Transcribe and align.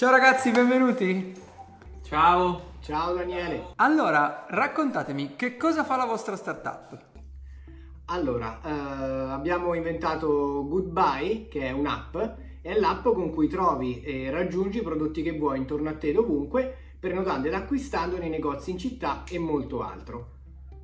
Ciao 0.00 0.12
ragazzi, 0.12 0.50
benvenuti. 0.50 1.34
Ciao. 2.00 2.78
Ciao 2.80 3.12
Daniele. 3.12 3.74
Allora, 3.76 4.46
raccontatemi 4.48 5.36
che 5.36 5.58
cosa 5.58 5.84
fa 5.84 5.96
la 5.96 6.06
vostra 6.06 6.36
startup? 6.36 6.98
Allora, 8.06 8.62
eh, 8.64 8.70
abbiamo 9.30 9.74
inventato 9.74 10.66
Goodbye, 10.66 11.48
che 11.48 11.66
è 11.66 11.72
un'app, 11.72 12.16
è 12.62 12.78
l'app 12.78 13.02
con 13.02 13.28
cui 13.28 13.46
trovi 13.46 14.00
e 14.00 14.30
raggiungi 14.30 14.78
i 14.78 14.82
prodotti 14.82 15.20
che 15.20 15.36
vuoi 15.36 15.58
intorno 15.58 15.90
a 15.90 15.94
te 15.98 16.12
dovunque, 16.12 16.74
prenotando 16.98 17.48
ed 17.48 17.52
acquistando 17.52 18.16
nei 18.16 18.30
negozi 18.30 18.70
in 18.70 18.78
città 18.78 19.24
e 19.28 19.38
molto 19.38 19.82
altro. 19.82 20.38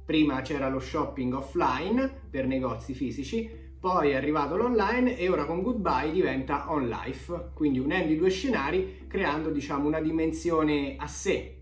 Prima 0.05 0.43
c'era 0.43 0.69
lo 0.69 0.79
shopping 0.79 1.33
offline 1.33 2.21
per 2.29 2.47
negozi 2.47 2.93
fisici, 2.93 3.66
poi 3.87 4.11
è 4.11 4.15
arrivato 4.17 4.57
l'online 4.57 5.17
e 5.17 5.29
ora 5.29 5.45
con 5.45 5.63
Goodbye 5.63 6.11
diventa 6.11 6.73
on 6.73 6.89
life, 6.89 7.51
quindi 7.55 7.79
unendo 7.79 8.13
i 8.13 8.17
due 8.17 8.31
scenari 8.31 9.05
creando 9.07 9.51
diciamo 9.51 9.87
una 9.87 10.01
dimensione 10.01 10.97
a 10.99 11.07
sé. 11.07 11.59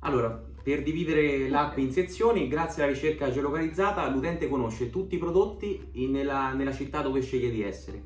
Allora, 0.00 0.28
per 0.62 0.82
dividere 0.82 1.48
l'app 1.48 1.78
in 1.78 1.90
sezioni, 1.90 2.48
grazie 2.48 2.82
alla 2.82 2.92
ricerca 2.92 3.30
geolocalizzata, 3.30 4.06
l'utente 4.10 4.46
conosce 4.46 4.90
tutti 4.90 5.14
i 5.14 5.18
prodotti 5.18 5.88
nella, 6.10 6.52
nella 6.52 6.72
città 6.74 7.00
dove 7.00 7.22
sceglie 7.22 7.50
di 7.50 7.62
essere 7.62 8.04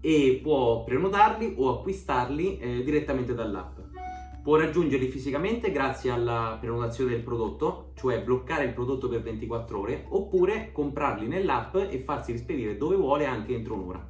e 0.00 0.38
può 0.40 0.84
prenotarli 0.84 1.54
o 1.56 1.76
acquistarli 1.76 2.58
eh, 2.58 2.84
direttamente 2.84 3.34
dall'app. 3.34 3.81
Può 4.42 4.56
raggiungerli 4.56 5.06
fisicamente 5.06 5.70
grazie 5.70 6.10
alla 6.10 6.56
prenotazione 6.60 7.12
del 7.12 7.22
prodotto, 7.22 7.92
cioè 7.94 8.20
bloccare 8.22 8.64
il 8.64 8.72
prodotto 8.72 9.08
per 9.08 9.22
24 9.22 9.78
ore, 9.78 10.06
oppure 10.08 10.72
comprarli 10.72 11.28
nell'app 11.28 11.76
e 11.76 12.00
farsi 12.00 12.32
rispedire 12.32 12.76
dove 12.76 12.96
vuole 12.96 13.24
anche 13.24 13.54
entro 13.54 13.74
un'ora. 13.74 14.04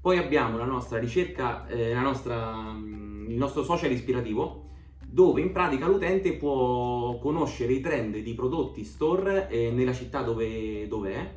Poi 0.00 0.18
abbiamo 0.18 0.58
la 0.58 0.64
nostra 0.64 0.98
ricerca, 0.98 1.64
eh, 1.68 1.94
la 1.94 2.00
nostra, 2.00 2.72
mm, 2.72 3.30
il 3.30 3.36
nostro 3.36 3.62
social 3.62 3.92
ispirativo, 3.92 4.64
dove 5.06 5.40
in 5.40 5.52
pratica 5.52 5.86
l'utente 5.86 6.32
può 6.32 7.16
conoscere 7.18 7.72
i 7.72 7.80
trend 7.80 8.16
di 8.16 8.34
prodotti 8.34 8.82
store 8.82 9.48
eh, 9.48 9.70
nella 9.70 9.92
città 9.92 10.22
dove, 10.22 10.88
dove 10.88 11.14
è 11.14 11.36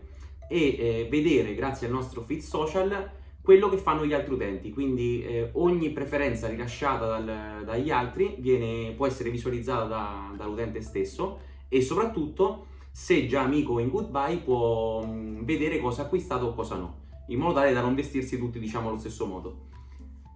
e 0.50 0.58
eh, 0.58 1.08
vedere 1.11 1.53
grazie 1.53 1.86
al 1.86 1.94
nostro 1.94 2.22
feed 2.22 2.39
social 2.39 3.17
quello 3.50 3.67
che 3.67 3.78
fanno 3.78 4.05
gli 4.05 4.14
altri 4.14 4.36
utenti, 4.36 4.72
quindi 4.72 5.23
eh, 5.23 5.50
ogni 5.53 5.89
preferenza 5.89 6.47
rilasciata 6.47 7.08
dal, 7.08 7.64
dagli 7.66 7.89
altri 7.89 8.36
viene, 8.38 8.92
può 8.92 9.08
essere 9.08 9.31
visualizzata 9.31 9.86
da, 9.86 10.33
dall'utente 10.38 10.81
stesso 10.81 11.39
e 11.67 11.81
soprattutto 11.81 12.67
se 12.92 13.25
già 13.25 13.42
amico 13.42 13.80
in 13.80 13.89
Goodbye 13.89 14.38
può 14.38 15.03
mh, 15.03 15.09
mm, 15.09 15.44
vedere 15.45 15.80
cosa 15.80 16.03
ha 16.03 16.05
acquistato 16.05 16.45
o 16.45 16.53
cosa 16.53 16.75
no, 16.75 16.97
in 17.30 17.39
modo 17.39 17.55
tale 17.55 17.73
da 17.73 17.81
non 17.81 17.95
vestirsi 17.95 18.38
tutti 18.38 18.59
diciamo 18.59 18.89
allo 18.89 19.00
stesso 19.00 19.25
modo. 19.25 19.61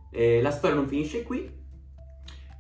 Eh, 0.10 0.42
la 0.42 0.50
storia 0.50 0.76
non 0.76 0.88
finisce 0.88 1.22
qui. 1.22 1.48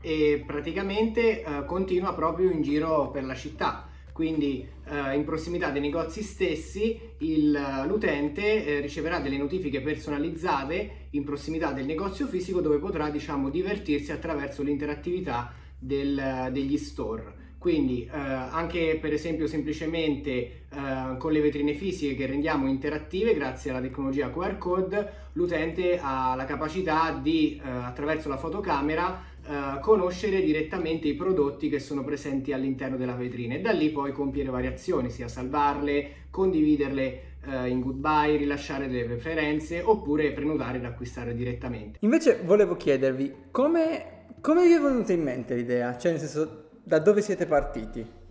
E 0.01 0.43
praticamente 0.45 1.43
eh, 1.43 1.65
continua 1.65 2.13
proprio 2.13 2.51
in 2.51 2.61
giro 2.61 3.09
per 3.09 3.23
la 3.23 3.33
città 3.33 3.87
quindi 4.13 4.65
eh, 4.85 5.15
in 5.15 5.23
prossimità 5.25 5.71
dei 5.71 5.81
negozi 5.81 6.21
stessi 6.21 6.99
il, 7.17 7.83
l'utente 7.87 8.65
eh, 8.65 8.79
riceverà 8.79 9.19
delle 9.19 9.37
notifiche 9.37 9.81
personalizzate 9.81 11.07
in 11.11 11.23
prossimità 11.23 11.71
del 11.71 11.85
negozio 11.85 12.27
fisico 12.27 12.61
dove 12.61 12.77
potrà 12.77 13.09
diciamo 13.09 13.49
divertirsi 13.49 14.11
attraverso 14.11 14.61
l'interattività 14.61 15.51
del, 15.77 16.49
degli 16.51 16.77
store. 16.77 17.41
Quindi 17.57 18.03
eh, 18.03 18.09
anche 18.11 18.97
per 19.01 19.13
esempio 19.13 19.47
semplicemente 19.47 20.65
eh, 20.69 21.17
con 21.17 21.31
le 21.31 21.39
vetrine 21.39 21.73
fisiche 21.73 22.13
che 22.13 22.25
rendiamo 22.25 22.67
interattive 22.67 23.33
grazie 23.33 23.71
alla 23.71 23.79
tecnologia 23.79 24.29
QR 24.29 24.57
code, 24.57 25.29
l'utente 25.33 25.97
ha 25.97 26.35
la 26.35 26.43
capacità 26.43 27.11
di 27.13 27.55
eh, 27.55 27.67
attraverso 27.67 28.27
la 28.27 28.37
fotocamera 28.37 29.31
eh, 29.45 29.79
conoscere 29.81 30.41
direttamente 30.41 31.09
i 31.09 31.15
prodotti 31.15 31.67
che 31.67 31.79
sono 31.79 32.05
presenti 32.05 32.53
all'interno 32.53 32.95
della 32.95 33.15
vetrina 33.15 33.55
e 33.55 33.59
da 33.59 33.71
lì 33.71 33.89
poi 33.89 34.13
compiere 34.13 34.49
variazioni, 34.49 35.09
sia 35.09 35.27
salvarle, 35.27 36.27
condividerle 36.29 37.21
uh, 37.45 37.67
in 37.67 37.81
goodbye, 37.81 38.37
rilasciare 38.37 38.87
delle 38.87 39.03
preferenze 39.03 39.81
oppure 39.81 40.31
prenotare 40.31 40.77
ed 40.77 40.85
acquistare 40.85 41.35
direttamente. 41.35 41.99
Invece 42.01 42.41
volevo 42.45 42.77
chiedervi 42.77 43.33
come, 43.51 44.27
come 44.39 44.65
vi 44.65 44.73
è 44.73 44.79
venuta 44.79 45.11
in 45.11 45.23
mente 45.23 45.55
l'idea? 45.55 45.97
Cioè 45.97 46.11
nel 46.11 46.21
senso 46.21 46.69
da 46.81 46.99
dove 46.99 47.21
siete 47.21 47.45
partiti? 47.45 48.21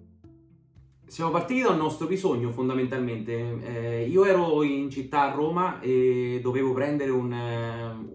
Siamo 1.07 1.31
partiti 1.31 1.61
dal 1.61 1.77
nostro 1.77 2.07
bisogno 2.07 2.51
fondamentalmente. 2.53 3.59
Eh, 3.63 4.07
io 4.09 4.25
ero 4.25 4.63
in 4.63 4.89
città 4.89 5.31
a 5.31 5.35
Roma 5.35 5.79
e 5.81 6.41
dovevo 6.43 6.73
prendere 6.73 7.11
un, 7.11 7.31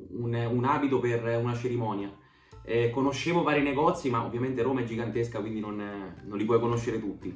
un, 0.10 0.34
un 0.34 0.66
abito 0.66 1.00
per 1.00 1.38
una 1.40 1.54
cerimonia 1.54 2.12
eh, 2.70 2.90
conoscevo 2.90 3.44
vari 3.44 3.62
negozi, 3.62 4.10
ma 4.10 4.26
ovviamente 4.26 4.62
Roma 4.62 4.82
è 4.82 4.84
gigantesca, 4.84 5.40
quindi 5.40 5.62
non, 5.62 5.78
non, 6.26 6.38
li 6.38 6.44
puoi 6.44 6.60
conoscere 6.60 7.00
tutti. 7.00 7.34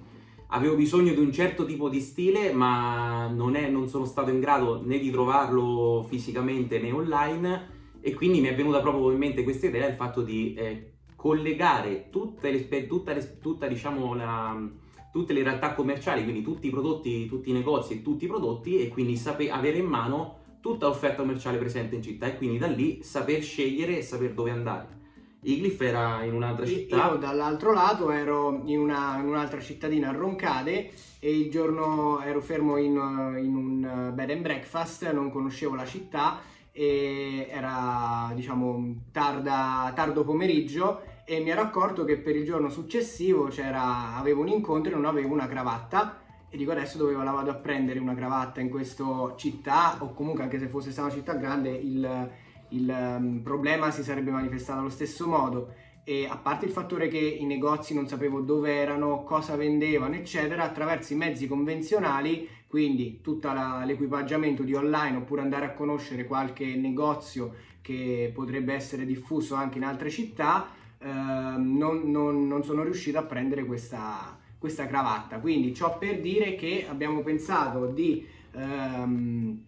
Avevo 0.47 0.75
bisogno 0.75 1.13
di 1.13 1.19
un 1.19 1.31
certo 1.31 1.65
tipo 1.65 1.87
di 1.87 2.01
stile, 2.01 2.51
ma 2.51 3.27
non, 3.27 3.55
è, 3.55 3.69
non 3.69 3.87
sono 3.87 4.03
stato 4.03 4.29
in 4.29 4.41
grado 4.41 4.85
né 4.85 4.99
di 4.99 5.09
trovarlo 5.09 6.05
fisicamente 6.05 6.79
né 6.79 6.91
online, 6.91 7.69
e 8.01 8.13
quindi 8.13 8.41
mi 8.41 8.49
è 8.49 8.55
venuta 8.55 8.81
proprio 8.81 9.09
in 9.09 9.19
mente 9.19 9.43
questa 9.43 9.67
idea, 9.67 9.87
il 9.87 9.95
fatto 9.95 10.21
di 10.21 10.53
eh, 10.53 10.95
collegare 11.15 12.09
tutte 12.09 12.51
le, 12.51 12.67
tutta 12.85 13.13
le, 13.13 13.37
tutta, 13.39 13.67
diciamo, 13.67 14.13
la, 14.13 14.69
tutte 15.13 15.31
le 15.31 15.43
realtà 15.43 15.73
commerciali, 15.73 16.23
quindi 16.23 16.41
tutti 16.41 16.67
i 16.67 16.71
prodotti, 16.71 17.25
tutti 17.27 17.51
i 17.51 17.53
negozi 17.53 17.93
e 17.93 18.01
tutti 18.01 18.25
i 18.25 18.27
prodotti, 18.27 18.81
e 18.81 18.89
quindi 18.89 19.15
sape, 19.15 19.49
avere 19.49 19.77
in 19.77 19.85
mano 19.85 20.39
tutta 20.59 20.87
l'offerta 20.87 21.21
commerciale 21.21 21.57
presente 21.57 21.95
in 21.95 22.03
città 22.03 22.27
e 22.27 22.35
quindi 22.35 22.57
da 22.57 22.67
lì 22.67 23.01
saper 23.01 23.41
scegliere 23.41 23.97
e 23.97 24.01
sapere 24.01 24.33
dove 24.33 24.51
andare. 24.51 24.99
Iglyph 25.43 25.81
era 25.81 26.23
in 26.23 26.33
un'altra 26.33 26.65
città. 26.65 27.09
Io 27.09 27.15
dall'altro 27.15 27.73
lato 27.73 28.11
ero 28.11 28.61
in, 28.65 28.79
una, 28.79 29.17
in, 29.17 29.27
un'altra 29.27 29.59
cittadina 29.59 30.09
a 30.09 30.11
Roncade 30.11 30.91
e 31.19 31.37
il 31.37 31.49
giorno 31.49 32.21
ero 32.21 32.41
fermo 32.41 32.77
in, 32.77 32.93
in, 32.93 33.55
un 33.55 34.11
bed 34.13 34.29
and 34.29 34.41
breakfast, 34.41 35.09
non 35.11 35.31
conoscevo 35.31 35.73
la 35.75 35.85
città 35.85 36.39
e 36.71 37.47
era 37.49 38.31
diciamo 38.35 38.95
tarda, 39.11 39.91
tardo 39.95 40.23
pomeriggio 40.23 41.01
e 41.25 41.39
mi 41.39 41.49
ero 41.49 41.61
accorto 41.61 42.05
che 42.05 42.17
per 42.17 42.35
il 42.35 42.45
giorno 42.45 42.69
successivo 42.69 43.49
avevo 43.61 44.41
un 44.41 44.47
incontro 44.47 44.91
e 44.91 44.95
non 44.95 45.05
avevo 45.05 45.33
una 45.33 45.47
cravatta 45.47 46.19
e 46.49 46.57
dico 46.57 46.71
adesso 46.71 46.97
dove 46.97 47.13
la 47.13 47.31
vado 47.31 47.49
a 47.49 47.55
prendere 47.55 47.99
una 47.99 48.13
cravatta 48.13 48.59
in 48.59 48.69
questa 48.69 49.05
città 49.37 49.97
o 49.99 50.13
comunque 50.13 50.43
anche 50.43 50.59
se 50.59 50.67
fosse 50.67 50.91
stata 50.91 51.07
una 51.07 51.15
città 51.15 51.33
grande 51.33 51.69
il 51.69 52.29
il 52.71 52.89
um, 52.89 53.41
problema 53.41 53.91
si 53.91 54.03
sarebbe 54.03 54.31
manifestato 54.31 54.79
allo 54.79 54.89
stesso 54.89 55.27
modo 55.27 55.73
e 56.03 56.25
a 56.25 56.37
parte 56.37 56.65
il 56.65 56.71
fattore 56.71 57.07
che 57.07 57.19
i 57.19 57.45
negozi 57.45 57.93
non 57.93 58.07
sapevo 58.07 58.41
dove 58.41 58.73
erano, 58.73 59.23
cosa 59.23 59.55
vendevano, 59.55 60.15
eccetera, 60.15 60.63
attraverso 60.63 61.13
i 61.13 61.15
mezzi 61.15 61.47
convenzionali, 61.47 62.47
quindi 62.67 63.21
tutto 63.21 63.51
l'equipaggiamento 63.85 64.63
di 64.63 64.73
online 64.73 65.17
oppure 65.17 65.41
andare 65.41 65.65
a 65.65 65.73
conoscere 65.73 66.25
qualche 66.25 66.75
negozio 66.75 67.53
che 67.81 68.31
potrebbe 68.33 68.73
essere 68.73 69.05
diffuso 69.05 69.55
anche 69.55 69.77
in 69.77 69.83
altre 69.83 70.09
città, 70.09 70.69
eh, 70.97 71.07
non, 71.07 72.03
non, 72.05 72.47
non, 72.47 72.63
sono 72.63 72.83
riuscito 72.83 73.17
a 73.17 73.23
prendere 73.23 73.65
questa, 73.65 74.37
questa, 74.57 74.87
cravatta. 74.87 75.39
Quindi 75.39 75.73
ciò 75.73 75.97
per 75.97 76.19
dire 76.19 76.55
che 76.55 76.85
abbiamo 76.89 77.21
pensato 77.21 77.87
di 77.87 78.25
ehm, 78.53 79.63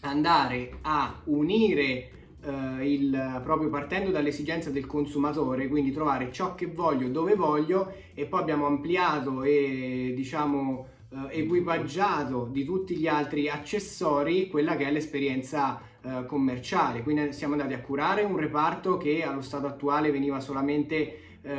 andare 0.00 0.78
a 0.82 1.20
unire 1.24 2.10
eh, 2.44 2.92
il, 2.92 3.40
proprio 3.42 3.68
partendo 3.68 4.10
dall'esigenza 4.10 4.70
del 4.70 4.86
consumatore, 4.86 5.68
quindi 5.68 5.92
trovare 5.92 6.30
ciò 6.30 6.54
che 6.54 6.66
voglio 6.66 7.08
dove 7.08 7.34
voglio 7.34 7.92
e 8.14 8.26
poi 8.26 8.40
abbiamo 8.40 8.66
ampliato 8.66 9.42
e 9.42 10.12
diciamo 10.14 10.86
eh, 11.10 11.40
equipaggiato 11.40 12.48
di 12.50 12.64
tutti 12.64 12.96
gli 12.96 13.06
altri 13.06 13.48
accessori 13.48 14.48
quella 14.48 14.76
che 14.76 14.86
è 14.86 14.90
l'esperienza 14.90 15.80
eh, 16.02 16.26
commerciale. 16.26 17.02
Quindi 17.02 17.32
siamo 17.32 17.54
andati 17.54 17.72
a 17.72 17.80
curare 17.80 18.22
un 18.22 18.36
reparto 18.36 18.96
che 18.96 19.22
allo 19.22 19.40
stato 19.40 19.66
attuale 19.66 20.10
veniva 20.10 20.40
solamente 20.40 21.18
eh, 21.44 21.52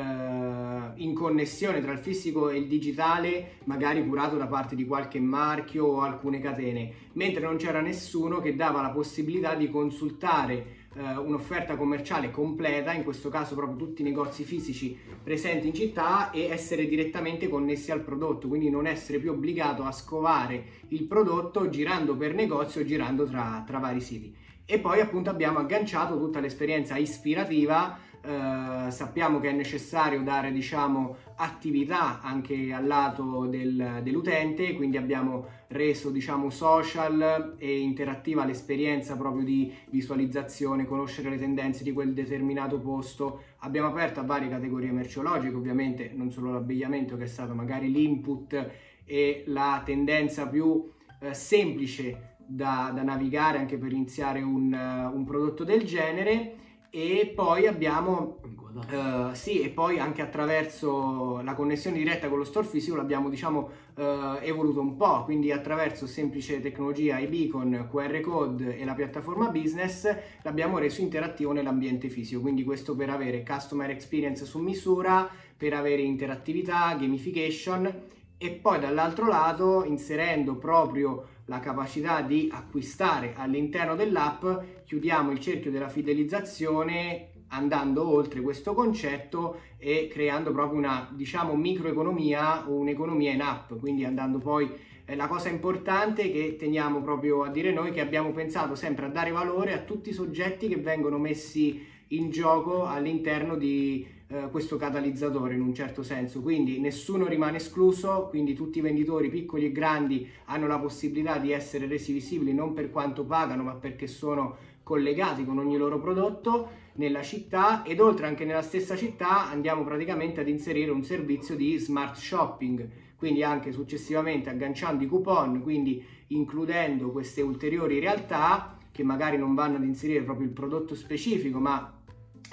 in 0.95 1.13
connessione 1.13 1.81
tra 1.81 1.91
il 1.91 1.99
fisico 1.99 2.49
e 2.49 2.57
il 2.57 2.67
digitale, 2.67 3.57
magari 3.65 4.05
curato 4.05 4.35
da 4.35 4.47
parte 4.47 4.75
di 4.75 4.85
qualche 4.85 5.19
marchio 5.19 5.85
o 5.85 6.01
alcune 6.01 6.39
catene, 6.41 6.91
mentre 7.13 7.43
non 7.43 7.57
c'era 7.57 7.81
nessuno 7.81 8.39
che 8.39 8.55
dava 8.55 8.81
la 8.81 8.89
possibilità 8.89 9.53
di 9.53 9.69
consultare 9.69 10.83
eh, 10.95 11.17
un'offerta 11.17 11.75
commerciale 11.75 12.31
completa, 12.31 12.93
in 12.93 13.03
questo 13.03 13.29
caso 13.29 13.55
proprio 13.55 13.77
tutti 13.77 14.01
i 14.01 14.05
negozi 14.05 14.43
fisici 14.43 14.97
presenti 15.23 15.67
in 15.67 15.73
città 15.73 16.31
e 16.31 16.45
essere 16.45 16.87
direttamente 16.87 17.49
connessi 17.49 17.91
al 17.91 18.01
prodotto, 18.01 18.47
quindi 18.47 18.69
non 18.69 18.87
essere 18.87 19.19
più 19.19 19.31
obbligato 19.31 19.83
a 19.83 19.91
scovare 19.91 20.63
il 20.89 21.03
prodotto 21.03 21.69
girando 21.69 22.15
per 22.15 22.33
negozio 22.33 22.81
o 22.81 22.85
girando 22.85 23.25
tra, 23.25 23.63
tra 23.65 23.79
vari 23.79 24.01
siti. 24.01 24.33
E 24.65 24.79
poi 24.79 24.99
appunto 24.99 25.29
abbiamo 25.29 25.59
agganciato 25.59 26.17
tutta 26.17 26.39
l'esperienza 26.39 26.97
ispirativa 26.97 27.99
eh, 28.25 28.91
sappiamo 28.91 29.39
che 29.39 29.49
è 29.49 29.53
necessario 29.53 30.23
dare 30.23 30.51
diciamo, 30.51 31.17
attività 31.35 32.21
anche 32.21 32.73
al 32.73 32.87
lato 32.87 33.45
del, 33.45 33.99
dell'utente, 34.01 34.73
quindi 34.73 34.97
abbiamo 34.97 35.45
reso 35.67 36.09
diciamo, 36.09 36.49
social 36.49 37.55
e 37.57 37.79
interattiva 37.79 38.45
l'esperienza 38.45 39.15
proprio 39.15 39.43
di 39.43 39.71
visualizzazione, 39.89 40.85
conoscere 40.85 41.29
le 41.29 41.37
tendenze 41.37 41.83
di 41.83 41.93
quel 41.93 42.13
determinato 42.13 42.79
posto. 42.79 43.43
Abbiamo 43.59 43.89
aperto 43.89 44.19
a 44.19 44.23
varie 44.23 44.49
categorie 44.49 44.91
merceologiche, 44.91 45.55
ovviamente 45.55 46.11
non 46.13 46.31
solo 46.31 46.51
l'abbigliamento 46.51 47.17
che 47.17 47.25
è 47.25 47.27
stato 47.27 47.53
magari 47.53 47.91
l'input 47.91 48.71
e 49.05 49.43
la 49.47 49.81
tendenza 49.85 50.47
più 50.47 50.91
eh, 51.19 51.33
semplice 51.33 52.37
da, 52.47 52.91
da, 52.93 53.03
navigare 53.03 53.57
anche 53.57 53.77
per 53.77 53.91
iniziare 53.91 54.41
un, 54.41 54.71
uh, 54.71 55.15
un 55.15 55.23
prodotto 55.25 55.63
del 55.63 55.83
genere 55.83 56.63
e 56.97 57.33
poi 57.35 57.67
abbiamo 57.67 58.37
uh, 58.73 59.33
sì 59.33 59.59
e 59.59 59.67
poi 59.67 59.99
anche 59.99 60.21
attraverso 60.21 61.41
la 61.41 61.53
connessione 61.53 61.97
diretta 61.97 62.29
con 62.29 62.37
lo 62.37 62.45
store 62.45 62.65
fisico 62.65 62.95
l'abbiamo 62.95 63.27
diciamo 63.27 63.69
uh, 63.95 64.01
evoluto 64.39 64.79
un 64.79 64.95
po' 64.95 65.25
quindi 65.25 65.51
attraverso 65.51 66.07
semplice 66.07 66.61
tecnologia 66.61 67.19
i 67.19 67.27
beacon 67.27 67.89
QR 67.91 68.21
code 68.21 68.77
e 68.77 68.85
la 68.85 68.93
piattaforma 68.93 69.49
business 69.49 70.07
l'abbiamo 70.43 70.77
reso 70.77 71.01
interattivo 71.01 71.51
nell'ambiente 71.51 72.07
fisico. 72.07 72.39
Quindi 72.39 72.63
questo 72.63 72.95
per 72.95 73.09
avere 73.09 73.43
customer 73.43 73.89
experience 73.89 74.45
su 74.45 74.59
misura 74.59 75.29
per 75.57 75.73
avere 75.73 76.01
interattività 76.01 76.95
gamification 76.97 77.93
e 78.37 78.51
poi 78.51 78.79
dall'altro 78.79 79.27
lato 79.27 79.83
inserendo 79.83 80.55
proprio 80.55 81.34
la 81.45 81.59
capacità 81.59 82.21
di 82.21 82.49
acquistare 82.51 83.33
all'interno 83.35 83.95
dell'app, 83.95 84.45
chiudiamo 84.85 85.31
il 85.31 85.39
cerchio 85.39 85.71
della 85.71 85.89
fidelizzazione 85.89 87.29
andando 87.49 88.07
oltre 88.07 88.41
questo 88.41 88.73
concetto 88.73 89.59
e 89.77 90.07
creando 90.11 90.51
proprio 90.51 90.79
una 90.79 91.09
diciamo 91.13 91.55
microeconomia 91.55 92.67
o 92.67 92.73
un'economia 92.73 93.31
in 93.31 93.41
app, 93.41 93.73
quindi 93.79 94.03
andando 94.03 94.39
poi 94.39 94.69
eh, 95.05 95.15
la 95.15 95.27
cosa 95.27 95.49
importante 95.49 96.31
che 96.31 96.55
teniamo 96.57 97.01
proprio 97.01 97.43
a 97.43 97.49
dire 97.49 97.71
noi 97.71 97.91
che 97.91 98.01
abbiamo 98.01 98.31
pensato 98.31 98.73
sempre 98.75 99.05
a 99.05 99.09
dare 99.09 99.31
valore 99.31 99.73
a 99.73 99.79
tutti 99.79 100.09
i 100.09 100.13
soggetti 100.13 100.67
che 100.67 100.77
vengono 100.77 101.19
messi 101.19 101.93
in 102.09 102.29
gioco 102.31 102.85
all'interno 102.85 103.55
di 103.55 104.14
eh, 104.27 104.49
questo 104.49 104.77
catalizzatore 104.77 105.53
in 105.53 105.61
un 105.61 105.73
certo 105.73 106.01
senso, 106.01 106.41
quindi 106.41 106.79
nessuno 106.79 107.27
rimane 107.27 107.57
escluso, 107.57 108.27
quindi 108.29 108.53
tutti 108.53 108.79
i 108.79 108.81
venditori 108.81 109.29
piccoli 109.29 109.65
e 109.65 109.71
grandi 109.71 110.27
hanno 110.45 110.65
la 110.65 110.79
possibilità 110.79 111.37
di 111.37 111.51
essere 111.51 111.87
resi 111.87 112.11
visibili 112.11 112.53
non 112.53 112.73
per 112.73 112.89
quanto 112.89 113.23
pagano 113.23 113.63
ma 113.63 113.73
perché 113.73 114.07
sono 114.07 114.57
collegati 114.81 115.45
con 115.45 115.57
ogni 115.57 115.77
loro 115.77 115.99
prodotto 115.99 116.69
nella 116.93 117.21
città. 117.21 117.83
Ed 117.83 117.99
oltre 117.99 118.25
anche 118.27 118.45
nella 118.45 118.61
stessa 118.61 118.95
città 118.95 119.47
andiamo 119.49 119.83
praticamente 119.83 120.41
ad 120.41 120.47
inserire 120.47 120.91
un 120.91 121.03
servizio 121.03 121.55
di 121.55 121.77
smart 121.77 122.15
shopping. 122.15 122.89
Quindi 123.15 123.43
anche 123.43 123.71
successivamente 123.71 124.49
agganciando 124.49 125.03
i 125.03 125.07
coupon 125.07 125.61
quindi 125.61 126.03
includendo 126.27 127.11
queste 127.11 127.41
ulteriori 127.41 127.99
realtà 127.99 128.77
che 128.91 129.03
magari 129.03 129.37
non 129.37 129.53
vanno 129.53 129.77
ad 129.77 129.83
inserire 129.83 130.23
proprio 130.23 130.47
il 130.47 130.53
prodotto 130.53 130.95
specifico 130.95 131.59
ma 131.59 131.94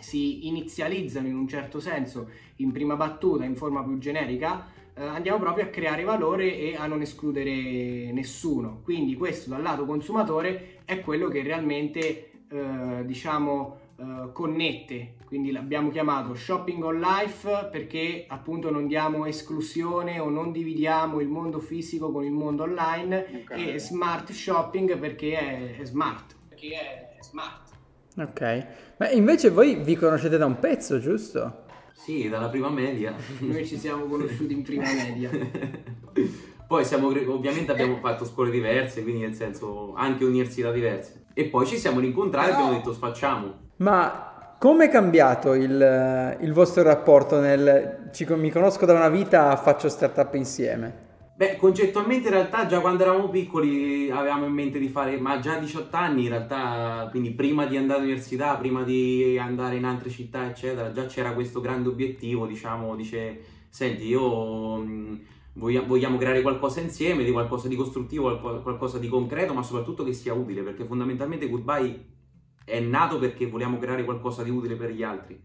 si 0.03 0.47
inizializzano 0.49 1.27
in 1.27 1.37
un 1.37 1.49
certo 1.49 1.81
senso 1.81 2.29
in 2.57 2.73
prima 2.73 2.97
battuta 2.97 3.45
in 3.45 3.57
forma 3.57 3.83
più 3.83 3.99
generica, 3.99 4.67
eh, 4.95 5.03
andiamo 5.03 5.39
proprio 5.39 5.65
a 5.65 5.69
creare 5.69 6.03
valore 6.05 6.59
e 6.59 6.77
a 6.77 6.87
non 6.87 7.01
escludere 7.01 8.13
nessuno. 8.13 8.81
Quindi 8.83 9.17
questo 9.17 9.49
dal 9.49 9.63
lato 9.63 9.87
consumatore 9.87 10.81
è 10.85 11.01
quello 11.01 11.29
che 11.29 11.43
realmente 11.43 12.31
eh, 12.49 13.05
diciamo 13.05 13.79
eh, 13.97 14.33
connette. 14.33 15.15
Quindi 15.25 15.51
l'abbiamo 15.51 15.91
chiamato 15.91 16.35
shopping 16.35 16.83
on 16.85 17.01
life 17.01 17.69
perché 17.71 18.27
appunto 18.29 18.71
non 18.71 18.87
diamo 18.87 19.25
esclusione 19.25 20.19
o 20.19 20.29
non 20.29 20.53
dividiamo 20.53 21.21
il 21.21 21.29
mondo 21.29 21.59
fisico 21.59 22.13
con 22.13 22.25
il 22.25 22.33
mondo 22.33 22.65
online 22.65 23.45
okay. 23.45 23.75
e 23.75 23.79
smart 23.79 24.31
shopping 24.31 24.99
perché 24.99 25.39
è, 25.39 25.77
è 25.79 25.85
smart. 25.85 26.35
Perché 26.49 26.75
è 26.77 27.23
smart. 27.23 27.72
Ok, 28.17 28.67
ma 28.99 29.11
invece 29.11 29.51
voi 29.51 29.77
vi 29.77 29.97
conoscete 29.97 30.37
da 30.37 30.45
un 30.47 30.59
pezzo, 30.59 30.99
giusto? 30.99 31.65
Sì, 31.93 32.29
dalla 32.29 32.49
prima 32.49 32.69
media. 32.69 33.15
Noi 33.41 33.67
ci 33.67 33.79
siamo 33.79 34.05
conosciuti 34.07 34.53
in 34.53 34.63
prima 34.63 34.85
media. 34.93 35.31
poi 36.67 36.85
siamo, 36.85 37.09
ovviamente 37.09 37.71
abbiamo 37.71 37.99
fatto 37.99 38.25
scuole 38.25 38.51
diverse, 38.51 39.03
quindi 39.03 39.23
nel 39.23 39.35
senso 39.35 39.95
anche 39.95 40.25
università 40.25 40.71
diverse. 40.73 41.27
E 41.33 41.45
poi 41.47 41.67
ci 41.67 41.79
siamo 41.79 42.01
rincontrati 42.01 42.51
e 42.51 42.53
abbiamo 42.53 42.73
detto 42.73 42.93
sfacciamo. 42.93 43.55
Ma 43.77 44.57
come 44.59 44.87
è 44.87 44.89
cambiato 44.91 45.55
il, 45.55 46.37
il 46.41 46.53
vostro 46.53 46.83
rapporto 46.83 47.41
nel 47.41 48.09
ci, 48.13 48.27
mi 48.29 48.51
conosco 48.51 48.85
da 48.85 48.93
una 48.93 49.09
vita, 49.09 49.57
faccio 49.57 49.89
startup 49.89 50.35
insieme? 50.35 51.02
Beh, 51.35 51.57
concettualmente 51.57 52.29
in 52.29 52.35
realtà 52.35 52.67
già 52.67 52.81
quando 52.81 53.03
eravamo 53.03 53.29
piccoli 53.31 54.11
avevamo 54.11 54.45
in 54.47 54.53
mente 54.53 54.79
di 54.79 54.89
fare, 54.89 55.19
ma 55.19 55.39
già 55.41 55.55
a 55.57 55.59
18 55.59 55.97
anni 55.97 56.25
in 56.25 56.29
realtà, 56.29 57.09
quindi 57.11 57.33
prima 57.33 57.67
di 57.67 57.77
andare 57.77 58.01
all'università, 58.01 58.57
prima 58.57 58.83
di 58.85 59.39
andare 59.39 59.77
in 59.77 59.85
altre 59.85 60.11
città, 60.11 60.47
eccetera, 60.47 60.93
già 60.93 61.07
c'era 61.07 61.33
questo 61.33 61.61
grande 61.61 61.89
obiettivo, 61.89 62.47
diciamo, 62.47 62.95
dice, 62.97 63.41
senti, 63.71 64.07
io 64.07 64.77
mh, 64.77 65.21
vogliamo 65.55 66.19
creare 66.19 66.43
qualcosa 66.43 66.81
insieme, 66.81 67.25
di 67.25 67.33
qualcosa 67.33 67.67
di 67.67 67.77
costruttivo, 67.77 68.39
qualcosa 68.61 68.99
di 68.99 69.09
concreto, 69.09 69.55
ma 69.55 69.63
soprattutto 69.63 70.05
che 70.05 70.13
sia 70.13 70.35
utile, 70.35 70.63
perché 70.63 70.85
fondamentalmente 70.85 71.49
Goodbye 71.49 72.05
è 72.65 72.79
nato 72.79 73.19
perché 73.19 73.47
vogliamo 73.47 73.79
creare 73.79 74.05
qualcosa 74.05 74.43
di 74.43 74.51
utile 74.51 74.77
per 74.77 74.91
gli 74.91 75.03
altri. 75.03 75.43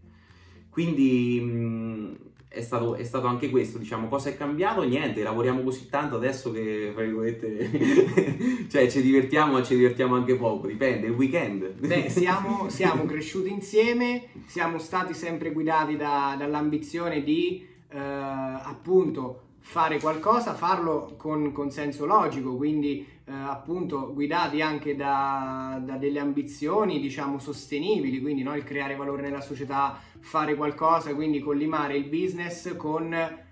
Quindi 0.70 1.40
mh, 1.40 2.16
è 2.48 2.62
stato, 2.62 2.94
è 2.94 3.04
stato, 3.04 3.26
anche 3.26 3.50
questo, 3.50 3.76
diciamo, 3.78 4.08
cosa 4.08 4.30
è 4.30 4.36
cambiato? 4.36 4.82
Niente, 4.82 5.22
lavoriamo 5.22 5.62
così 5.62 5.88
tanto 5.88 6.16
adesso 6.16 6.50
che, 6.50 6.94
cioè 8.70 8.90
ci 8.90 9.02
divertiamo, 9.02 9.52
ma 9.52 9.62
ci 9.62 9.76
divertiamo 9.76 10.14
anche 10.14 10.34
poco, 10.34 10.66
dipende, 10.66 11.08
il 11.08 11.12
weekend. 11.12 11.74
Beh, 11.86 12.08
siamo, 12.10 12.70
siamo 12.70 13.04
cresciuti 13.04 13.50
insieme, 13.50 14.28
siamo 14.46 14.78
stati 14.78 15.12
sempre 15.12 15.52
guidati 15.52 15.96
da, 15.96 16.36
dall'ambizione 16.38 17.22
di, 17.22 17.66
eh, 17.90 17.98
appunto, 17.98 19.47
fare 19.68 20.00
qualcosa, 20.00 20.54
farlo 20.54 21.12
con, 21.18 21.52
con 21.52 21.70
senso 21.70 22.06
logico, 22.06 22.56
quindi 22.56 23.06
eh, 23.26 23.32
appunto 23.32 24.14
guidati 24.14 24.62
anche 24.62 24.96
da, 24.96 25.78
da, 25.84 25.96
delle 25.96 26.20
ambizioni, 26.20 26.98
diciamo, 26.98 27.38
sostenibili, 27.38 28.22
quindi 28.22 28.42
no? 28.42 28.56
il 28.56 28.64
creare 28.64 28.96
valore 28.96 29.20
nella 29.20 29.42
società, 29.42 30.00
fare 30.20 30.54
qualcosa, 30.54 31.14
quindi 31.14 31.40
collimare 31.40 31.98
il 31.98 32.04
business 32.04 32.74
con... 32.76 33.12
Eh, 33.12 33.46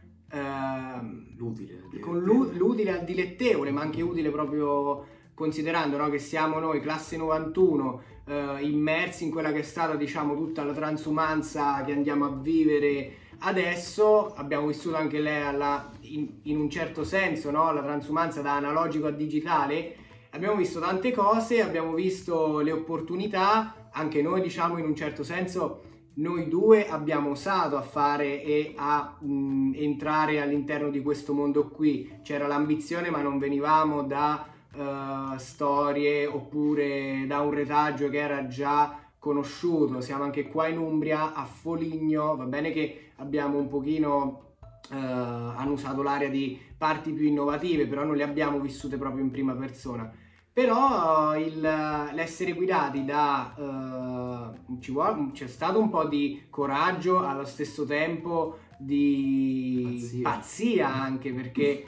l'utile, 1.37 1.83
con 2.01 2.19
l'utile 2.19 2.99
al 2.99 3.05
dilettevole, 3.05 3.71
ma 3.71 3.83
anche 3.83 4.01
utile 4.01 4.31
proprio 4.31 5.05
considerando 5.35 5.99
no, 5.99 6.09
che 6.09 6.19
siamo 6.19 6.59
noi, 6.59 6.81
classe 6.81 7.19
91, 7.19 8.03
eh, 8.25 8.59
immersi 8.63 9.25
in 9.25 9.31
quella 9.31 9.53
che 9.53 9.59
è 9.59 9.63
stata 9.63 9.97
diciamo 9.97 10.35
tutta 10.35 10.65
la 10.65 10.73
transumanza 10.73 11.85
che 11.85 11.93
andiamo 11.93 12.25
a 12.25 12.31
vivere 12.31 13.25
adesso, 13.47 14.35
abbiamo 14.35 14.67
vissuto 14.67 14.97
anche 14.97 15.21
lei 15.21 15.43
alla, 15.43 15.91
in, 16.01 16.41
in, 16.43 16.59
un 16.59 16.69
certo 16.69 17.05
senso 17.05 17.51
no, 17.51 17.73
la 17.73 17.83
transumanza 17.83 18.43
da 18.43 18.57
analogico 18.57 19.07
a 19.07 19.13
digitale, 19.13 19.97
abbiamo 20.31 20.57
visto 20.57 20.81
tante 20.81 21.13
cose, 21.13 21.63
abbiamo 21.63 21.95
visto 21.95 22.59
le 22.59 22.73
opportunità, 22.73 23.89
anche 23.93 24.21
noi 24.21 24.41
diciamo 24.41 24.79
in 24.79 24.85
un 24.85 24.97
certo 24.97 25.23
senso 25.23 25.83
noi 26.15 26.49
due 26.49 26.89
abbiamo 26.89 27.31
osato 27.31 27.77
a 27.77 27.83
fare 27.83 28.43
e 28.43 28.73
a 28.75 29.17
mh, 29.21 29.73
entrare 29.77 30.41
all'interno 30.41 30.89
di 30.89 31.01
questo 31.03 31.33
mondo 31.33 31.69
qui. 31.69 32.19
C'era 32.23 32.47
l'ambizione, 32.47 33.11
ma 33.11 33.21
non 33.21 33.39
venivamo 33.39 34.03
da 34.03 34.47
uh, 34.75 35.37
storie 35.37 36.27
oppure 36.27 37.27
da 37.27 37.41
un 37.41 37.51
retaggio 37.51 38.09
che 38.09 38.19
era 38.19 38.47
già 38.47 39.06
conosciuto. 39.27 40.01
Siamo 40.01 40.23
anche 40.23 40.47
qua 40.47 40.69
in 40.69 40.79
Umbria, 40.79 41.35
a 41.35 41.45
Foligno. 41.45 42.37
Va 42.37 42.45
bene 42.45 42.71
che 42.71 43.11
abbiamo 43.17 43.59
un 43.59 43.69
pochino. 43.69 44.43
Uh, 44.89 44.95
hanno 44.95 45.73
usato 45.73 46.01
l'area 46.01 46.29
di 46.29 46.57
parti 46.79 47.11
più 47.11 47.27
innovative, 47.27 47.89
però 47.89 48.05
non 48.05 48.15
le 48.15 48.23
abbiamo 48.23 48.61
vissute 48.61 48.97
proprio 48.97 49.25
in 49.25 49.33
prima 49.33 49.53
persona 49.55 50.09
però 50.57 51.37
il, 51.37 51.61
l'essere 51.61 52.53
guidati 52.55 53.05
da 53.05 54.55
uh, 54.65 54.79
ci 54.81 54.91
vuole, 54.91 55.33
c'è 55.33 55.49
stato 55.49 55.79
un 55.79 55.91
po' 55.91 56.07
di 56.07 56.45
coraggio 56.49 57.19
allo 57.19 57.45
stesso 57.45 57.85
tempo 57.85 58.61
di 58.79 59.99
pazzia, 59.99 60.23
pazzia 60.23 60.95
anche 60.95 61.33
perché 61.35 61.85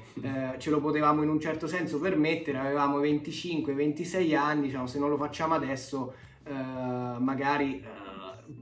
ce 0.59 0.69
lo 0.69 0.81
potevamo 0.81 1.23
in 1.23 1.31
un 1.31 1.41
certo 1.41 1.67
senso 1.67 1.99
permettere 1.99 2.59
avevamo 2.59 3.01
25-26 3.01 4.37
anni 4.37 4.67
diciamo 4.67 4.87
se 4.87 4.99
non 4.99 5.09
lo 5.09 5.17
facciamo 5.17 5.55
adesso 5.55 6.13
uh, 6.49 7.23
magari 7.23 7.85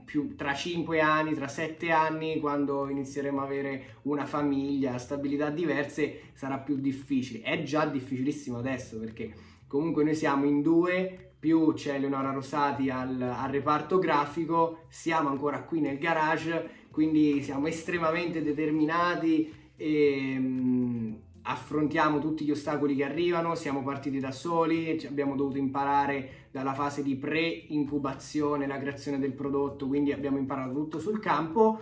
più, 0.04 0.34
tra 0.34 0.54
5 0.54 1.00
anni, 1.00 1.34
tra 1.34 1.48
7 1.48 1.90
anni, 1.90 2.40
quando 2.40 2.88
inizieremo 2.88 3.40
a 3.40 3.44
avere 3.44 3.98
una 4.02 4.26
famiglia, 4.26 4.98
stabilità 4.98 5.50
diverse, 5.50 6.30
sarà 6.34 6.58
più 6.58 6.76
difficile. 6.76 7.42
È 7.42 7.62
già 7.62 7.86
difficilissimo 7.86 8.58
adesso 8.58 8.98
perché 8.98 9.54
Comunque 9.68 10.04
noi 10.04 10.14
siamo 10.14 10.44
in 10.46 10.62
due 10.62 11.32
più 11.38 11.72
c'è 11.74 11.98
Leonora 11.98 12.30
Rosati 12.30 12.88
al, 12.88 13.20
al 13.20 13.50
reparto 13.50 13.98
grafico, 13.98 14.84
siamo 14.88 15.28
ancora 15.28 15.62
qui 15.62 15.80
nel 15.80 15.98
garage, 15.98 16.86
quindi 16.90 17.42
siamo 17.42 17.66
estremamente 17.66 18.42
determinati 18.42 19.52
e 19.76 20.38
mh, 20.38 21.20
affrontiamo 21.48 22.18
tutti 22.18 22.44
gli 22.44 22.50
ostacoli 22.50 22.96
che 22.96 23.04
arrivano, 23.04 23.54
siamo 23.54 23.82
partiti 23.82 24.18
da 24.18 24.32
soli, 24.32 25.00
abbiamo 25.08 25.36
dovuto 25.36 25.58
imparare 25.58 26.48
dalla 26.50 26.74
fase 26.74 27.02
di 27.02 27.14
pre-incubazione 27.16 28.66
la 28.66 28.78
creazione 28.78 29.18
del 29.18 29.32
prodotto, 29.32 29.86
quindi 29.86 30.12
abbiamo 30.12 30.38
imparato 30.38 30.72
tutto 30.72 30.98
sul 30.98 31.20
campo. 31.20 31.80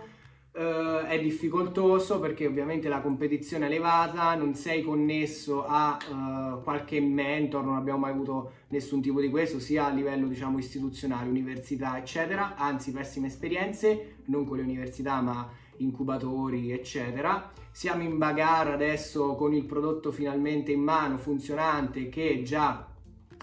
Uh, 0.55 1.05
è 1.05 1.19
difficoltoso 1.19 2.21
perché 2.21 2.47
ovviamente 2.47 2.87
la 2.87 3.01
competizione 3.01 3.65
è 3.65 3.67
elevata, 3.67 4.35
non 4.35 4.53
sei 4.55 4.83
connesso 4.83 5.65
a 5.65 5.97
uh, 5.97 6.63
qualche 6.63 7.01
mentor, 7.01 7.65
non 7.65 7.75
abbiamo 7.75 7.99
mai 7.99 8.11
avuto 8.11 8.51
nessun 8.69 9.01
tipo 9.01 9.19
di 9.19 9.29
questo, 9.29 9.59
sia 9.59 9.87
a 9.87 9.89
livello 9.89 10.27
diciamo 10.27 10.57
istituzionale, 10.57 11.27
università 11.27 11.97
eccetera, 11.97 12.55
anzi 12.55 12.93
pessime 12.93 13.27
esperienze, 13.27 14.19
non 14.27 14.45
con 14.45 14.55
le 14.55 14.63
università 14.63 15.19
ma 15.19 15.45
incubatori 15.77 16.71
eccetera. 16.71 17.51
Siamo 17.71 18.03
in 18.03 18.17
bagarre 18.17 18.73
adesso 18.73 19.35
con 19.35 19.53
il 19.53 19.65
prodotto 19.65 20.11
finalmente 20.11 20.71
in 20.71 20.81
mano, 20.81 21.17
funzionante, 21.17 22.09
che 22.09 22.41
già 22.43 22.87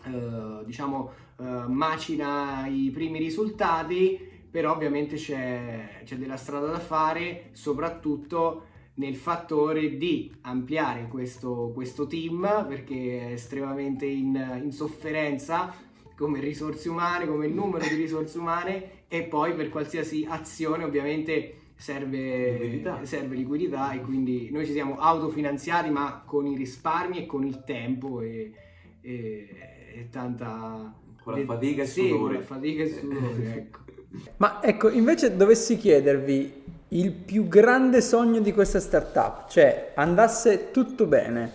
uh, 0.07 0.65
diciamo 0.65 1.21
macina 1.67 2.69
i 2.69 2.91
primi 2.93 3.19
risultati 3.19 4.31
però 4.53 4.73
ovviamente 4.73 5.17
c'è, 5.17 6.03
c'è 6.05 6.17
della 6.17 6.37
strada 6.37 6.67
da 6.67 6.79
fare, 6.79 7.49
soprattutto 7.53 8.67
nel 8.97 9.17
fattore 9.17 9.97
di 9.97 10.31
ampliare 10.43 11.09
questo, 11.09 11.71
questo 11.73 12.07
team 12.07 12.67
perché 12.69 13.29
è 13.29 13.33
estremamente 13.33 14.05
in, 14.05 14.61
in, 14.62 14.71
sofferenza 14.71 15.75
come 16.15 16.41
risorse 16.41 16.91
umane, 16.91 17.27
come 17.27 17.47
numero 17.47 17.89
di 17.89 17.95
risorse 17.95 18.37
umane 18.37 19.07
e 19.09 19.23
poi 19.23 19.55
per 19.55 19.71
qualsiasi 19.71 20.27
azione 20.29 20.85
ovviamente 20.85 21.62
serve 21.83 22.59
liquidità. 22.61 23.05
serve 23.05 23.35
liquidità 23.35 23.91
e 23.91 24.01
quindi 24.03 24.51
noi 24.53 24.65
ci 24.65 24.71
siamo 24.73 24.99
autofinanziati 24.99 25.91
ma 25.91 26.23
con 26.25 26.47
i 26.47 26.55
risparmi 26.55 27.19
e 27.19 27.27
con 27.27 27.45
il 27.45 27.65
tempo 27.65 28.21
e, 28.21 28.53
e, 29.01 29.49
e 29.97 30.09
tanta... 30.09 30.95
Con 31.25 31.39
la 31.39 31.45
fatica 31.45 31.83
e 31.83 31.87
sì, 31.87 32.09
sudore. 32.09 32.19
con 32.21 32.33
la 32.33 32.41
fatica 32.41 32.83
e 32.85 32.89
sudore, 32.89 33.55
ecco. 33.57 33.79
Ma 34.39 34.62
ecco, 34.62 34.91
invece 34.91 35.37
dovessi 35.37 35.77
chiedervi 35.77 36.62
il 36.89 37.11
più 37.11 37.49
grande 37.49 38.01
sogno 38.01 38.41
di 38.41 38.53
questa 38.53 38.79
startup, 38.79 39.49
cioè 39.49 39.93
andasse 39.95 40.71
tutto 40.71 41.07
bene, 41.07 41.51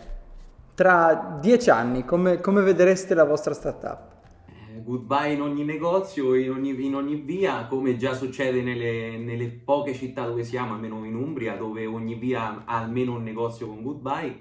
tra 0.73 1.37
dieci 1.39 1.69
anni 1.69 2.03
come, 2.03 2.41
come 2.41 2.61
vedreste 2.63 3.13
la 3.13 3.23
vostra 3.23 3.53
startup? 3.53 4.16
Goodbye 4.87 5.33
in 5.33 5.41
ogni 5.41 5.65
negozio, 5.65 6.33
in 6.33 6.49
ogni, 6.49 6.85
in 6.85 6.95
ogni 6.95 7.15
via, 7.15 7.67
come 7.67 7.97
già 7.97 8.13
succede 8.13 8.61
nelle, 8.61 9.17
nelle, 9.17 9.47
poche 9.49 9.93
città 9.93 10.25
dove 10.25 10.45
siamo, 10.45 10.75
almeno 10.75 11.03
in 11.03 11.13
Umbria, 11.13 11.57
dove 11.57 11.85
ogni 11.85 12.15
via 12.15 12.63
ha 12.63 12.79
almeno 12.79 13.15
un 13.15 13.23
negozio 13.23 13.67
con 13.67 13.83
goodbye. 13.83 14.39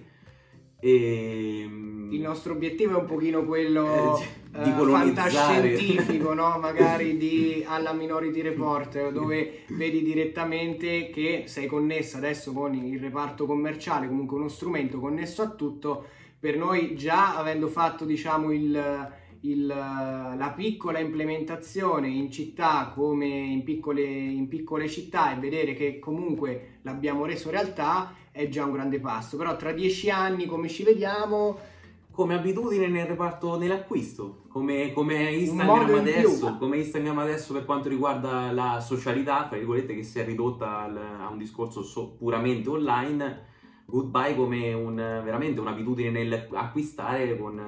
E... 0.79 1.63
Ehm, 1.63 2.11
Il 2.13 2.21
nostro 2.21 2.53
obiettivo 2.53 2.97
è 2.97 3.01
un 3.01 3.07
pochino 3.07 3.45
quello 3.45 4.17
eh, 4.19 4.63
di 4.63 4.71
uh, 4.71 4.89
fantascientifico, 4.89 6.33
no? 6.33 6.59
magari 6.63 7.17
di, 7.17 7.65
alla 7.67 7.93
Minority 7.93 8.41
Report, 8.41 9.11
dove 9.11 9.65
vedi 9.71 10.05
direttamente 10.05 11.11
che 11.11 11.47
sei 11.47 11.67
connessa 11.67 12.19
adesso 12.19 12.53
con 12.53 12.73
il 12.73 13.01
reparto 13.01 13.47
commerciale, 13.47 14.07
comunque 14.07 14.37
uno 14.37 14.47
strumento 14.47 15.01
connesso 15.01 15.43
a 15.43 15.51
tutto. 15.51 16.07
Per 16.39 16.57
noi 16.57 16.95
già 16.95 17.37
avendo 17.37 17.67
fatto 17.67 18.05
diciamo 18.05 18.53
il, 18.53 19.11
il, 19.51 19.67
la 19.67 20.53
piccola 20.55 20.99
implementazione 20.99 22.09
in 22.09 22.31
città 22.31 22.93
come 22.95 23.27
in 23.27 23.63
piccole, 23.65 24.03
in 24.03 24.49
piccole 24.49 24.89
città 24.89 25.33
e 25.35 25.39
vedere 25.39 25.75
che 25.75 25.99
comunque 25.99 26.79
l'abbiamo 26.83 27.25
reso 27.25 27.51
realtà 27.51 28.13
è 28.31 28.49
già 28.49 28.65
un 28.65 28.73
grande 28.73 29.01
passo. 29.01 29.37
Però 29.37 29.57
tra 29.57 29.73
dieci 29.73 30.11
anni 30.11 30.47
come 30.47 30.69
ci 30.69 30.83
vediamo? 30.83 31.59
Come 32.11 32.35
abitudine 32.35 32.89
nel 32.89 33.05
reparto 33.05 33.57
dell'acquisto, 33.57 34.45
come, 34.49 34.93
come 34.93 35.33
Instagram 35.33 35.95
adesso, 35.97 36.57
come 36.57 36.79
Instagram 36.79 37.19
adesso 37.19 37.53
per 37.53 37.67
quanto 37.67 37.91
riguarda 37.91 38.51
la 38.53 38.81
socialità, 38.81 39.47
fra 39.47 39.59
virgolette, 39.59 39.95
che 39.95 40.03
si 40.03 40.19
è 40.19 40.25
ridotta 40.25 40.79
al, 40.79 40.97
a 40.97 41.29
un 41.29 41.37
discorso 41.37 41.83
so, 41.83 42.15
puramente 42.19 42.71
online. 42.71 43.55
Goodbye 43.85 44.35
come 44.35 44.73
un, 44.73 44.97
veramente 44.97 45.61
un'abitudine 45.61 46.11
nell'acquistare 46.11 47.39
con, 47.39 47.61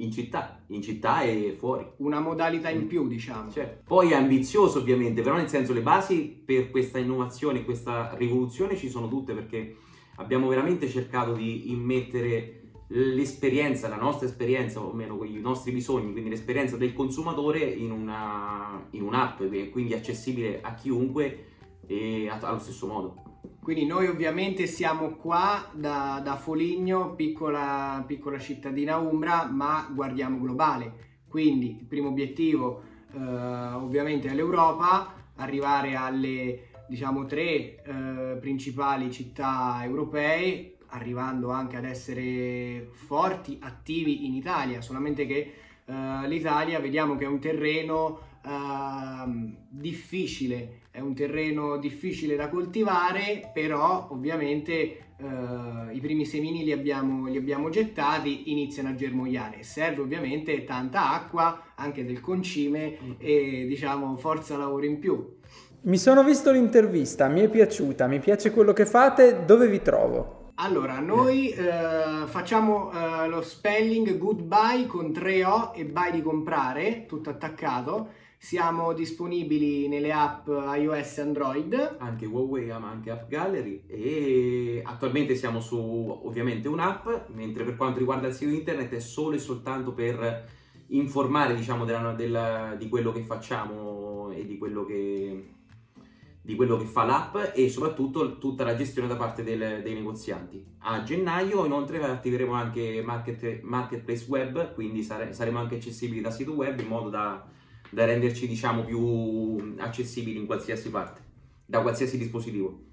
in 0.00 0.10
città, 0.10 0.62
in 0.68 0.82
città 0.82 1.22
e 1.22 1.54
fuori. 1.56 1.86
Una 1.98 2.20
modalità 2.20 2.68
in 2.68 2.86
più, 2.86 3.06
diciamo. 3.06 3.50
Cioè, 3.50 3.80
poi 3.84 4.10
è 4.10 4.14
ambizioso 4.14 4.80
ovviamente, 4.80 5.22
però 5.22 5.36
nel 5.36 5.48
senso 5.48 5.72
le 5.72 5.82
basi 5.82 6.42
per 6.44 6.70
questa 6.70 6.98
innovazione, 6.98 7.64
questa 7.64 8.14
rivoluzione 8.16 8.76
ci 8.76 8.88
sono 8.88 9.08
tutte 9.08 9.34
perché 9.34 9.76
abbiamo 10.16 10.48
veramente 10.48 10.88
cercato 10.88 11.32
di 11.32 11.70
immettere 11.70 12.56
l'esperienza, 12.92 13.88
la 13.88 13.96
nostra 13.96 14.26
esperienza, 14.26 14.80
o 14.80 14.92
meno 14.92 15.22
i 15.24 15.38
nostri 15.38 15.70
bisogni, 15.70 16.10
quindi 16.10 16.30
l'esperienza 16.30 16.76
del 16.76 16.92
consumatore 16.92 17.60
in, 17.60 17.92
una, 17.92 18.84
in 18.90 19.02
un'app, 19.02 19.42
quindi 19.70 19.94
accessibile 19.94 20.60
a 20.60 20.74
chiunque 20.74 21.46
e 21.86 22.28
allo 22.28 22.58
stesso 22.58 22.86
modo. 22.86 23.29
Quindi 23.62 23.84
noi 23.84 24.06
ovviamente 24.06 24.66
siamo 24.66 25.10
qua 25.10 25.68
da, 25.72 26.20
da 26.24 26.36
Foligno, 26.36 27.14
piccola, 27.14 28.02
piccola, 28.06 28.38
cittadina 28.38 28.96
Umbra, 28.96 29.44
ma 29.44 29.86
guardiamo 29.92 30.40
globale. 30.40 31.08
Quindi 31.28 31.76
il 31.78 31.84
primo 31.84 32.08
obiettivo 32.08 32.82
eh, 33.12 33.18
ovviamente 33.18 34.28
è 34.28 34.34
l'Europa, 34.34 35.14
arrivare 35.36 35.94
alle 35.94 36.68
diciamo 36.88 37.26
tre 37.26 37.82
eh, 37.82 38.38
principali 38.40 39.12
città 39.12 39.80
europee, 39.82 40.76
arrivando 40.88 41.50
anche 41.50 41.76
ad 41.76 41.84
essere 41.84 42.88
forti, 42.92 43.58
attivi 43.60 44.26
in 44.26 44.34
Italia, 44.34 44.80
solamente 44.80 45.26
che 45.26 45.54
eh, 45.84 46.28
l'Italia 46.28 46.80
vediamo 46.80 47.16
che 47.16 47.24
è 47.24 47.28
un 47.28 47.38
terreno 47.38 48.28
eh, 48.44 49.54
difficile, 49.68 50.80
è 50.90 51.00
un 51.00 51.14
terreno 51.14 51.78
difficile 51.78 52.36
da 52.36 52.48
coltivare, 52.48 53.50
però 53.52 54.08
ovviamente 54.10 55.04
Uh, 55.20 55.94
i 55.94 56.00
primi 56.00 56.24
semini 56.24 56.64
li 56.64 56.72
abbiamo, 56.72 57.28
li 57.28 57.36
abbiamo, 57.36 57.68
gettati, 57.68 58.50
iniziano 58.52 58.88
a 58.88 58.94
germogliare. 58.94 59.62
Serve 59.62 60.00
ovviamente 60.00 60.64
tanta 60.64 61.12
acqua, 61.12 61.72
anche 61.74 62.06
del 62.06 62.22
concime 62.22 63.18
e 63.18 63.66
diciamo 63.68 64.16
forza 64.16 64.56
lavoro 64.56 64.86
in 64.86 64.98
più. 64.98 65.36
Mi 65.82 65.98
sono 65.98 66.24
visto 66.24 66.50
l'intervista, 66.50 67.28
mi 67.28 67.40
è 67.40 67.50
piaciuta, 67.50 68.06
mi 68.06 68.18
piace 68.18 68.50
quello 68.50 68.72
che 68.72 68.86
fate, 68.86 69.44
dove 69.44 69.68
vi 69.68 69.82
trovo? 69.82 70.39
Allora, 70.62 71.00
noi 71.00 71.48
eh, 71.48 72.26
facciamo 72.26 72.92
eh, 72.92 73.28
lo 73.28 73.40
spelling 73.40 74.18
goodbye 74.18 74.84
con 74.86 75.10
3 75.10 75.44
O 75.46 75.72
e 75.74 75.86
buy 75.86 76.10
di 76.10 76.20
comprare, 76.20 77.06
tutto 77.06 77.30
attaccato. 77.30 78.08
Siamo 78.36 78.92
disponibili 78.92 79.88
nelle 79.88 80.12
app 80.12 80.48
iOS 80.48 81.16
e 81.16 81.20
Android. 81.22 81.96
Anche 81.98 82.26
Huawei, 82.26 82.66
ma 82.78 82.90
anche 82.90 83.10
App 83.10 83.30
Gallery. 83.30 83.84
E 83.86 84.82
attualmente 84.84 85.34
siamo 85.34 85.60
su 85.60 85.78
ovviamente 86.24 86.68
un'app, 86.68 87.08
mentre 87.28 87.64
per 87.64 87.76
quanto 87.76 87.98
riguarda 87.98 88.26
il 88.26 88.34
sito 88.34 88.52
internet 88.52 88.92
è 88.92 89.00
solo 89.00 89.36
e 89.36 89.38
soltanto 89.38 89.94
per 89.94 90.46
informare 90.88 91.54
diciamo, 91.54 91.86
della, 91.86 92.12
della, 92.12 92.74
di 92.76 92.86
quello 92.90 93.12
che 93.12 93.22
facciamo 93.22 94.30
e 94.30 94.44
di 94.44 94.58
quello 94.58 94.84
che 94.84 95.59
di 96.42 96.54
quello 96.54 96.76
che 96.76 96.86
fa 96.86 97.04
l'app 97.04 97.36
e 97.54 97.68
soprattutto 97.68 98.38
tutta 98.38 98.64
la 98.64 98.74
gestione 98.74 99.08
da 99.08 99.16
parte 99.16 99.42
del, 99.42 99.82
dei 99.82 99.94
negozianti. 99.94 100.64
A 100.78 101.02
gennaio 101.02 101.64
inoltre 101.64 102.02
attiveremo 102.02 102.52
anche 102.52 103.02
market, 103.04 103.60
Marketplace 103.62 104.24
Web, 104.28 104.74
quindi 104.74 105.02
sare, 105.02 105.32
saremo 105.32 105.58
anche 105.58 105.76
accessibili 105.76 106.20
da 106.20 106.30
sito 106.30 106.52
web 106.52 106.78
in 106.80 106.86
modo 106.86 107.10
da, 107.10 107.44
da 107.90 108.04
renderci 108.04 108.46
diciamo 108.46 108.84
più 108.84 109.74
accessibili 109.78 110.38
in 110.38 110.46
qualsiasi 110.46 110.90
parte, 110.90 111.20
da 111.66 111.80
qualsiasi 111.82 112.16
dispositivo. 112.16 112.84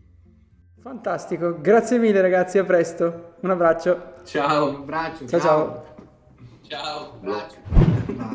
Fantastico, 0.79 1.59
grazie 1.59 1.97
mille 1.97 2.21
ragazzi, 2.21 2.57
a 2.57 2.63
presto, 2.63 3.35
un 3.41 3.49
abbraccio. 3.49 4.15
Ciao. 4.23 4.69
Un 4.69 4.75
abbraccio. 4.75 5.27
Ciao 5.27 5.39
ciao. 5.39 5.85
Ciao. 6.67 7.19
ciao. 7.21 7.55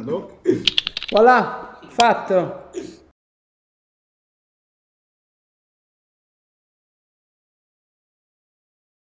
Vado. 0.02 0.40
Voilà, 1.10 1.78
fatto. 1.88 2.70